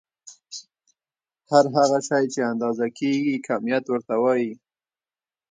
هر 1.51 1.65
هغه 1.75 1.99
شی 2.07 2.23
چې 2.33 2.39
اندازه 2.51 2.85
کيږي 2.99 3.35
کميت 3.47 3.83
ورته 3.87 4.15
وايې. 4.23 4.51